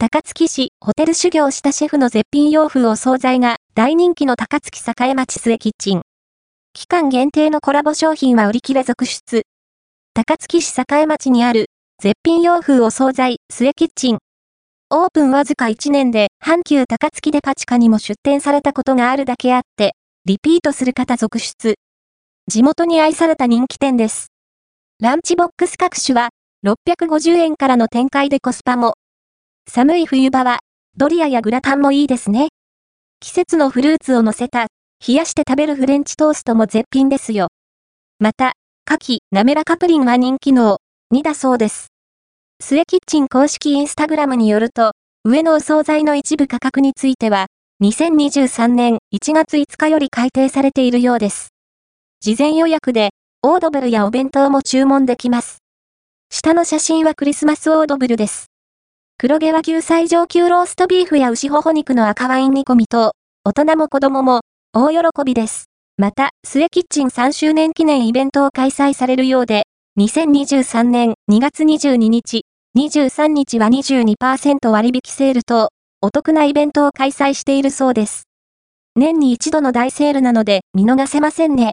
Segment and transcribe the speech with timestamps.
[0.00, 6.02] 高槻市ホテル修行したシェフの絶品洋風お惣菜が大人気の高槻栄町末キッチン。
[6.72, 9.42] 期間限定のコラボ商品は売り切れ続出。
[10.14, 11.66] 高槻市栄町にある
[12.00, 14.18] 絶品洋風お惣菜末キッチン。
[14.90, 19.96] オープンわずか1年で阪急高槻デパ地下にも出店されたことがあるだけあって、
[20.26, 21.74] リピートする方続出。
[22.46, 24.28] 地元に愛された人気店です。
[25.00, 26.28] ランチボックス各種は
[26.64, 28.94] 650円からの展開でコスパも
[29.70, 30.60] 寒い冬場は、
[30.96, 32.48] ドリアやグラタンもいいですね。
[33.20, 34.68] 季節のフルーツを乗せた、
[35.06, 37.48] 冷やして食べるフレンチトーストも絶品ですよ。
[38.18, 38.54] また、
[38.90, 40.78] 牡蠣、滑らかプリンは人気の
[41.14, 41.88] 2だそうです。
[42.60, 44.92] 末キッチン公式インスタグラムによると、
[45.24, 47.48] 上のお惣菜の一部価格については、
[47.82, 51.50] 2023年1月5日より改定されているようです。
[52.20, 53.10] 事前予約で、
[53.42, 55.58] オードブルやお弁当も注文できます。
[56.30, 58.46] 下の写真はクリスマスオードブルです。
[59.20, 65.64] 黒毛和牛最上級ローストビーフや牛ほほ肉の赤ワイン煮込みと、大人も子供も大喜びです。
[65.96, 69.64] また、末キッチン3周年記念イベントを開催されるようで、
[69.98, 72.42] 2023年2月22日、
[72.78, 78.28] 23日は22%割引セールと、お得なイベントを開催しているそうです。
[78.94, 81.66] 年に一度の大セールなので見逃せませんね。